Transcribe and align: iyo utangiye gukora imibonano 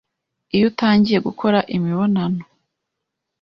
iyo 0.55 0.65
utangiye 0.71 1.19
gukora 1.27 1.59
imibonano 1.75 2.43